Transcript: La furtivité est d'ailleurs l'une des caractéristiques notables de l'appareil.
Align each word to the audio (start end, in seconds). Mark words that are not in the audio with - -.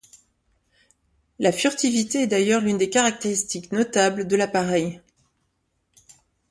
La 1.37 1.51
furtivité 1.51 2.23
est 2.23 2.27
d'ailleurs 2.27 2.61
l'une 2.61 2.79
des 2.79 2.89
caractéristiques 2.89 3.71
notables 3.71 4.25
de 4.27 4.35
l'appareil. 4.35 4.99